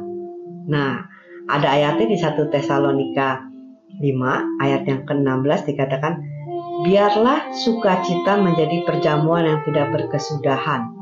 Nah, 0.70 1.02
ada 1.50 1.68
ayatnya 1.74 2.06
di 2.14 2.18
1 2.22 2.54
Tesalonika 2.54 3.42
5 3.98 4.62
ayat 4.62 4.86
yang 4.86 5.02
ke-16 5.10 5.60
dikatakan 5.74 6.14
biarlah 6.86 7.54
sukacita 7.58 8.38
menjadi 8.38 8.86
perjamuan 8.86 9.50
yang 9.50 9.60
tidak 9.66 9.90
berkesudahan. 9.94 10.94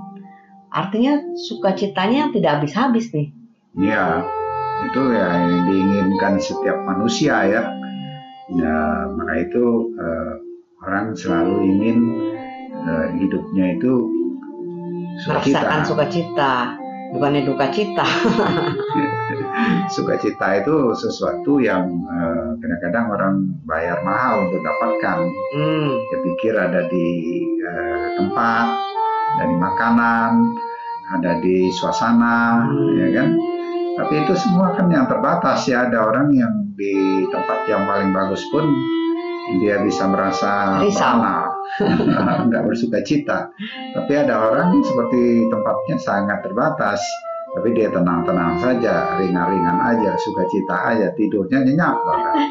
Artinya 0.72 1.20
sukacitanya 1.36 2.28
yang 2.28 2.32
tidak 2.32 2.52
habis-habis 2.60 3.12
nih. 3.12 3.36
Iya, 3.76 4.24
itu 4.90 5.02
ya 5.14 5.28
yang 5.30 5.64
diinginkan 5.70 6.34
setiap 6.42 6.78
manusia 6.88 7.36
ya. 7.46 7.64
Nah, 8.52 9.08
maka 9.16 9.34
itu 9.40 9.66
eh, 9.96 10.34
orang 10.84 11.16
selalu 11.16 11.56
ingin 11.72 11.98
eh, 12.76 13.08
hidupnya 13.22 13.78
itu 13.80 13.94
sukacita. 15.24 15.62
Merasakan 15.64 15.82
sukacita, 15.88 16.54
bukannya 17.16 17.42
duka 17.48 17.72
cita. 17.72 18.08
sukacita 19.96 20.48
itu 20.60 20.76
sesuatu 20.98 21.64
yang 21.64 21.88
eh, 22.12 22.52
kadang-kadang 22.60 23.06
orang 23.12 23.36
bayar 23.64 24.04
mahal 24.04 24.50
untuk 24.50 24.62
dapatkan. 24.62 25.20
Hmm. 25.56 25.92
Dia 26.12 26.20
pikir 26.22 26.54
ada 26.56 26.82
di 26.92 27.08
uh, 27.64 28.08
tempat, 28.20 28.68
dari 29.42 29.56
makanan, 29.58 30.32
ada 31.20 31.32
di 31.42 31.72
suasana, 31.74 32.68
hmm. 32.68 32.92
ya 33.00 33.08
kan. 33.16 33.30
Tapi 33.98 34.14
itu 34.24 34.34
semua 34.40 34.76
kan 34.76 34.88
yang 34.88 35.06
terbatas 35.08 35.68
ya. 35.68 35.88
Ada 35.88 35.98
orang 36.00 36.32
yang 36.36 36.54
di 36.76 37.26
tempat 37.28 37.68
yang 37.68 37.84
paling 37.86 38.12
bagus 38.16 38.42
pun 38.50 38.66
dia 39.60 39.84
bisa 39.84 40.08
merasa 40.08 40.80
mana 40.80 41.52
nggak 42.48 42.64
bersuka 42.64 43.04
cita. 43.04 43.52
Tapi 43.96 44.14
ada 44.16 44.52
orang 44.52 44.80
seperti 44.84 45.48
tempatnya 45.52 45.98
sangat 46.00 46.40
terbatas 46.46 47.02
tapi 47.52 47.76
dia 47.76 47.92
tenang-tenang 47.92 48.64
saja, 48.64 49.20
ringan-ringan 49.20 49.76
aja, 49.84 50.16
sukacita 50.24 50.96
aja, 50.96 51.12
tidurnya 51.20 51.68
nyenyak 51.68 51.96
bahkan. 52.08 52.48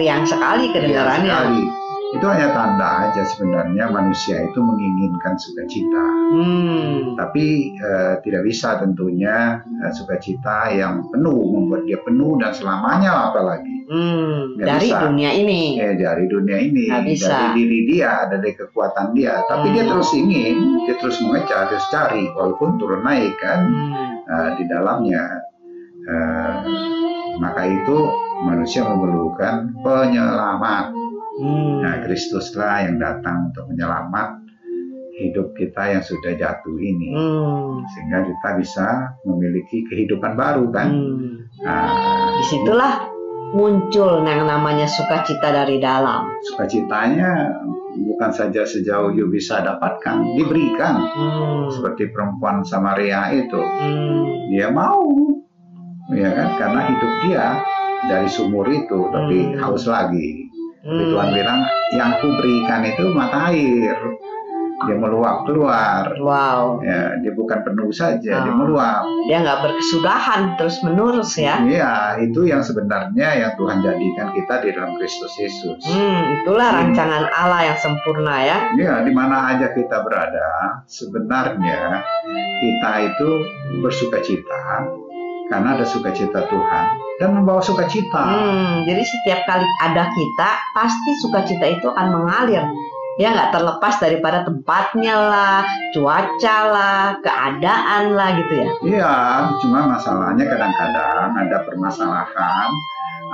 Riang 0.00 0.24
sekali 0.24 0.72
kedengarannya. 0.72 1.28
sekali. 1.28 1.62
Itu 2.10 2.26
hanya 2.26 2.50
tanda 2.50 3.06
aja 3.06 3.22
sebenarnya 3.22 3.86
manusia 3.86 4.42
itu 4.42 4.58
menginginkan 4.58 5.38
sukacita. 5.38 6.06
Hmm. 6.34 7.14
Tapi 7.14 7.78
uh, 7.78 8.18
tidak 8.26 8.42
bisa 8.50 8.82
tentunya 8.82 9.62
uh, 9.62 9.92
sukacita 9.94 10.74
yang 10.74 11.06
penuh 11.06 11.38
membuat 11.38 11.86
dia 11.86 12.02
penuh 12.02 12.34
dan 12.42 12.50
selamanya 12.50 13.30
apalagi. 13.30 13.86
Hmm. 13.90 14.58
dari 14.58 14.90
bisa. 14.90 15.06
dunia 15.06 15.30
ini. 15.34 15.78
Ya, 15.78 15.90
dari 15.94 16.26
dunia 16.26 16.58
ini. 16.58 16.90
bisa. 17.06 17.30
Dari 17.30 17.62
diri 17.62 17.78
dia, 17.86 18.26
dari 18.26 18.50
kekuatan 18.58 19.14
dia. 19.14 19.46
Tapi 19.46 19.66
hmm. 19.70 19.74
dia 19.78 19.84
terus 19.86 20.10
ingin, 20.14 20.56
dia 20.90 20.94
terus 20.98 21.18
mengejar, 21.22 21.70
terus 21.70 21.86
cari, 21.94 22.26
walaupun 22.34 22.78
turun 22.78 23.06
naik 23.06 23.38
kan 23.38 23.60
hmm. 23.70 24.10
uh, 24.26 24.50
di 24.58 24.64
dalamnya. 24.66 25.46
Uh, 26.00 26.54
maka 27.38 27.70
itu 27.70 27.98
manusia 28.42 28.82
memerlukan 28.82 29.78
penyelamat 29.84 30.99
Hmm. 31.38 31.86
Nah, 31.86 31.94
Kristuslah 32.02 32.90
yang 32.90 32.98
datang 32.98 33.54
untuk 33.54 33.70
menyelamat 33.70 34.50
hidup 35.20 35.52
kita 35.52 35.92
yang 35.92 36.02
sudah 36.02 36.32
jatuh 36.32 36.76
ini, 36.80 37.12
hmm. 37.12 37.84
sehingga 37.92 38.24
kita 38.24 38.48
bisa 38.56 38.86
memiliki 39.28 39.84
kehidupan 39.86 40.34
baru 40.34 40.66
kan. 40.72 40.88
Hmm. 40.90 41.46
Nah, 41.60 41.86
di 42.40 42.44
situlah 42.48 43.04
muncul 43.52 44.24
yang 44.24 44.48
namanya 44.48 44.88
sukacita 44.88 45.52
dari 45.52 45.76
dalam. 45.76 46.24
Sukacitanya 46.50 47.52
bukan 48.00 48.30
saja 48.32 48.62
sejauh 48.64 49.12
you 49.12 49.28
bisa 49.28 49.60
dapatkan, 49.60 50.36
diberikan. 50.40 51.04
Hmm. 51.04 51.68
Seperti 51.68 52.08
perempuan 52.10 52.64
Samaria 52.64 53.36
itu, 53.36 53.60
hmm. 53.60 54.50
dia 54.56 54.72
mau, 54.72 55.04
ya 56.16 56.30
kan, 56.32 56.48
karena 56.56 56.80
hidup 56.90 57.12
dia 57.28 57.46
dari 58.08 58.28
sumur 58.30 58.66
itu, 58.72 59.10
tapi 59.12 59.52
hmm. 59.52 59.60
haus 59.60 59.84
lagi. 59.84 60.49
Hmm. 60.80 61.12
Tuhan 61.12 61.28
bilang 61.36 61.60
yang 61.92 62.10
ku 62.24 62.28
berikan 62.40 62.80
itu 62.88 63.04
mata 63.12 63.52
air. 63.52 63.96
Dia 64.80 64.96
meluap 64.96 65.44
keluar. 65.44 66.08
Wow. 66.16 66.80
Ya, 66.80 67.12
dia 67.20 67.36
bukan 67.36 67.60
penuh 67.68 67.92
saja, 67.92 68.40
oh. 68.40 68.44
dia 68.48 68.54
meluap. 68.56 69.04
Dia 69.28 69.44
nggak 69.44 69.60
berkesudahan 69.60 70.56
terus 70.56 70.80
menerus 70.80 71.36
ya. 71.36 71.60
Iya, 71.60 72.16
itu 72.24 72.48
yang 72.48 72.64
sebenarnya 72.64 73.28
yang 73.44 73.52
Tuhan 73.60 73.84
jadikan 73.84 74.32
kita 74.32 74.54
di 74.64 74.68
dalam 74.72 74.96
Kristus 74.96 75.36
Yesus. 75.36 75.84
Hmm, 75.84 76.40
itulah 76.40 76.72
hmm. 76.72 76.78
rancangan 76.80 77.28
Allah 77.28 77.60
yang 77.68 77.76
sempurna 77.76 78.34
ya. 78.40 78.58
Iya, 78.72 78.94
di 79.04 79.12
mana 79.12 79.52
aja 79.52 79.68
kita 79.76 80.00
berada, 80.00 80.80
sebenarnya 80.88 82.00
kita 82.64 82.92
itu 83.04 83.28
bersuka 83.84 84.24
cita 84.24 84.88
karena 85.50 85.74
ada 85.74 85.84
sukacita 85.84 86.46
Tuhan 86.46 86.84
dan 87.18 87.36
membawa 87.36 87.60
sukacita. 87.60 88.22
Hmm, 88.22 88.86
jadi 88.88 89.02
setiap 89.04 89.40
kali 89.44 89.66
ada 89.84 90.08
kita, 90.14 90.50
pasti 90.72 91.10
sukacita 91.20 91.66
itu 91.68 91.90
akan 91.92 92.08
mengalir. 92.16 92.64
Ya 93.20 93.36
nggak 93.36 93.52
terlepas 93.52 94.00
daripada 94.00 94.48
tempatnya 94.48 95.12
lah, 95.12 95.60
cuaca 95.92 96.58
lah, 96.72 97.04
keadaan 97.20 98.16
lah 98.16 98.32
gitu 98.40 98.52
ya. 98.56 98.68
Iya, 98.80 99.14
cuma 99.60 99.84
masalahnya 99.84 100.48
kadang-kadang 100.48 101.36
ada 101.36 101.56
permasalahan, 101.68 102.70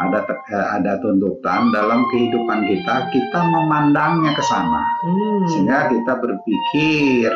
ada 0.03 0.19
eh, 0.27 0.69
ada 0.83 0.99
tuntutan 0.99 1.71
dalam 1.71 2.03
kehidupan 2.11 2.67
kita, 2.67 2.95
kita 3.15 3.41
memandangnya 3.47 4.35
ke 4.35 4.43
sana, 4.51 4.83
hmm. 5.07 5.47
sehingga 5.55 5.87
kita 5.95 6.19
berpikir 6.19 7.31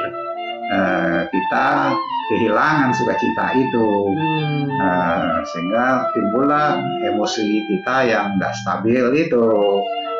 uh, 0.70 1.20
kita 1.28 1.66
kehilangan 2.30 2.94
sukacita 2.94 3.58
itu 3.58 3.88
hmm. 4.14 4.70
uh, 4.78 5.42
sehingga 5.42 6.06
timbullah 6.14 6.78
emosi 7.10 7.66
kita 7.66 7.96
yang 8.06 8.38
tidak 8.38 8.54
stabil 8.62 9.04
itu 9.18 9.48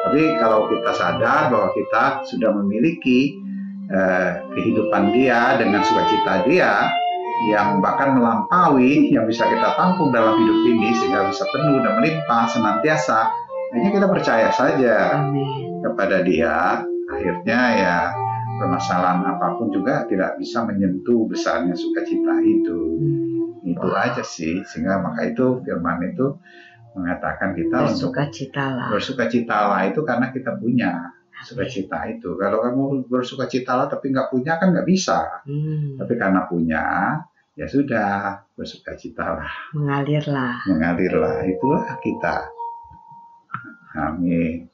tapi 0.00 0.22
kalau 0.40 0.66
kita 0.66 0.90
sadar 0.96 1.52
bahwa 1.52 1.70
kita 1.76 2.24
sudah 2.26 2.50
memiliki 2.56 3.38
uh, 3.94 4.42
kehidupan 4.52 5.14
dia 5.14 5.54
dengan 5.60 5.86
sukacita 5.86 6.42
dia 6.48 6.90
yang 7.48 7.80
bahkan 7.80 8.20
melampaui 8.20 9.08
yang 9.08 9.24
bisa 9.24 9.48
kita 9.48 9.72
tampung 9.72 10.12
dalam 10.12 10.36
hidup 10.36 10.58
ini 10.66 10.92
sehingga 10.92 11.24
bisa 11.30 11.44
penuh 11.48 11.80
dan 11.80 11.96
melimpah 11.96 12.44
senantiasa 12.52 13.32
hanya 13.70 13.88
kita 13.94 14.06
percaya 14.10 14.48
saja 14.52 15.24
Amin. 15.24 15.80
kepada 15.80 16.20
dia 16.26 16.84
akhirnya 17.10 17.60
ya 17.80 17.96
permasalahan 18.61 19.25
apa 19.25 19.57
pun 19.57 19.73
juga 19.73 20.05
tidak 20.05 20.37
bisa 20.37 20.68
menyentuh 20.68 21.25
besarnya 21.25 21.73
sukacita 21.73 22.44
itu. 22.44 22.81
Hmm. 23.01 23.64
Itu 23.64 23.88
wow. 23.88 24.05
aja 24.05 24.20
sih, 24.20 24.61
sehingga 24.68 25.01
maka 25.01 25.25
itu 25.33 25.64
firman 25.64 26.05
itu 26.05 26.37
mengatakan 26.92 27.57
kita 27.57 27.88
bersukacitalah. 27.88 28.88
bersukacitalah 28.92 29.81
itu 29.88 30.01
karena 30.05 30.27
kita 30.29 30.59
punya 30.61 31.12
sukacita 31.44 32.09
itu. 32.12 32.37
Kalau 32.37 32.61
kamu 32.61 32.85
bersukacitalah 33.09 33.88
tapi 33.88 34.12
nggak 34.12 34.29
punya 34.29 34.61
kan 34.61 34.77
nggak 34.77 34.88
bisa. 34.88 35.44
Hmm. 35.49 35.96
Tapi 35.96 36.12
karena 36.20 36.44
punya, 36.49 36.85
ya 37.57 37.66
sudah 37.68 38.44
bersukacitalah. 38.57 39.73
Mengalirlah. 39.77 40.68
Mengalirlah, 40.68 41.44
itulah 41.49 41.85
kita. 42.01 42.49
Amin. 43.99 44.69